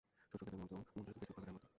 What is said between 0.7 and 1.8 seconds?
ও মঞ্জরিত খেজুর বাগানের মধ্যে?